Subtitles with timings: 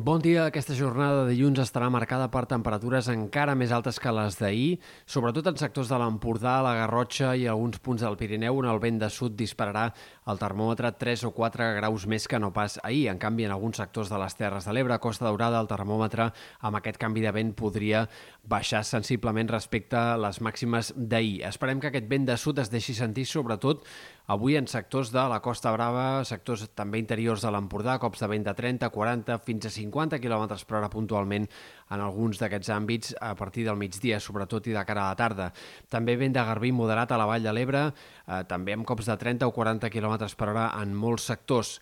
[0.00, 0.46] Bon dia.
[0.48, 5.50] Aquesta jornada de dilluns estarà marcada per temperatures encara més altes que les d'ahir, sobretot
[5.50, 9.10] en sectors de l'Empordà, la Garrotxa i alguns punts del Pirineu on el vent de
[9.12, 9.90] sud dispararà
[10.32, 13.10] el termòmetre 3 o 4 graus més que no pas ahir.
[13.12, 16.30] En canvi, en alguns sectors de les Terres de l'Ebre, Costa Daurada, el termòmetre
[16.64, 18.06] amb aquest canvi de vent podria
[18.48, 21.42] baixar sensiblement respecte a les màximes d'ahir.
[21.50, 23.84] Esperem que aquest vent de sud es deixi sentir sobretot
[24.30, 28.44] avui en sectors de la Costa Brava, sectors també interiors de l'Empordà, cops de vent
[28.46, 31.48] de 30, 40, fins a 50 km per hora puntualment
[31.90, 35.50] en alguns d'aquests àmbits a partir del migdia, sobretot i de cara a la tarda.
[35.90, 39.18] També vent de garbí moderat a la Vall de l'Ebre, eh, també amb cops de
[39.18, 41.80] 30 o 40 km per hora en molts sectors.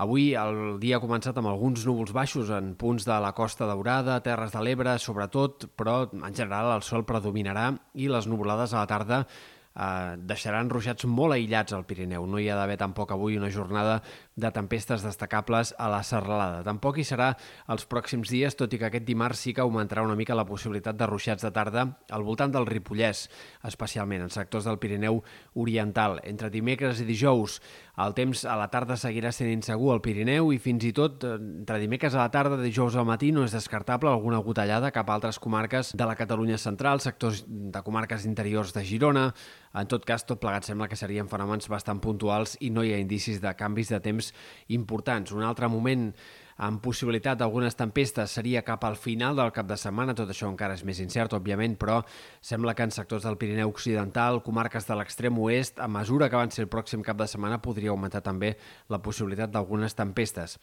[0.00, 4.22] Avui el dia ha començat amb alguns núvols baixos en punts de la Costa Daurada,
[4.24, 8.88] Terres de l'Ebre, sobretot, però en general el sol predominarà i les nuvolades a la
[8.88, 9.26] tarda
[9.76, 12.26] eh, deixaran ruixats molt aïllats al Pirineu.
[12.26, 14.00] No hi ha d'haver tampoc avui una jornada
[14.36, 16.62] de tempestes destacables a la serralada.
[16.64, 17.32] Tampoc hi serà
[17.72, 20.96] els pròxims dies, tot i que aquest dimarts sí que augmentarà una mica la possibilitat
[20.96, 23.26] de ruixats de tarda al voltant del Ripollès,
[23.68, 25.22] especialment en sectors del Pirineu
[25.54, 26.20] Oriental.
[26.24, 27.60] Entre dimecres i dijous
[28.00, 31.34] el temps a la tarda seguirà sent insegur al Pirineu i fins i tot eh,
[31.36, 35.18] entre dimecres a la tarda, dijous al matí, no és descartable alguna gotellada cap a
[35.18, 39.26] altres comarques de la Catalunya central, sectors de comarques interiors de Girona.
[39.72, 43.00] En tot cas, tot plegat sembla que serien fenòmens bastant puntuals i no hi ha
[43.00, 44.32] indicis de canvis de temps
[44.76, 45.32] importants.
[45.32, 46.10] Un altre moment
[46.62, 50.76] amb possibilitat d'algunes tempestes seria cap al final del cap de setmana, tot això encara
[50.78, 51.98] és més incert, òbviament, però
[52.38, 56.62] sembla que en sectors del Pirineu Occidental, comarques de l'extrem oest, a mesura que avanci
[56.62, 58.54] el pròxim cap de setmana, podria augmentar també
[58.94, 60.58] la possibilitat d'algunes tempestes.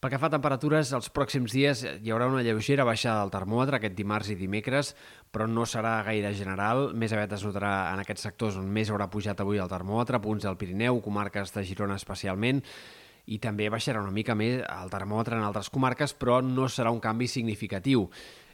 [0.00, 3.80] Pel que fa a temperatures, els pròxims dies hi haurà una lleugera baixada del termòmetre
[3.80, 4.94] aquest dimarts i dimecres,
[5.34, 6.94] però no serà gaire general.
[6.94, 10.46] Més aviat es notarà en aquests sectors on més haurà pujat avui el termòmetre, punts
[10.46, 12.62] del Pirineu, comarques de Girona especialment,
[13.30, 17.00] i també baixarà una mica més el termòmetre en altres comarques, però no serà un
[17.02, 18.08] canvi significatiu.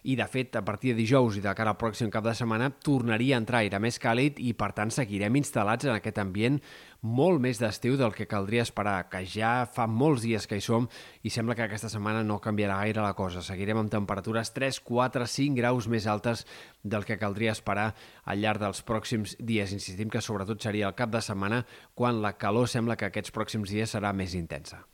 [0.06, 2.68] I, de fet, a partir de dijous i de cara al pròxim cap de setmana,
[2.70, 6.60] tornaria a entrar aire més càlid i, per tant, seguirem instal·lats en aquest ambient
[7.02, 10.86] molt més d'estiu del que caldria esperar, que ja fa molts dies que hi som
[11.26, 13.42] i sembla que aquesta setmana no canviarà gaire la cosa.
[13.42, 16.46] Seguirem amb temperatures 3, 4, 5 graus més altes
[16.82, 17.92] del que caldria esperar
[18.24, 19.74] al llarg dels pròxims dies.
[19.74, 21.64] Insistim que sobretot seria el cap de setmana
[21.94, 24.86] quan la calor sembla que aquests pròxims dies serà més intensa.